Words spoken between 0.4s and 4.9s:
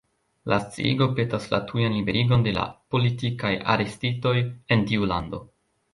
La sciigo petas la tujan liberigon de la «politikaj arestitoj» en